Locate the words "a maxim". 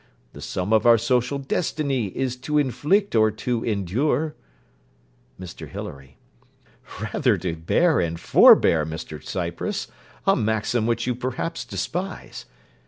10.25-10.87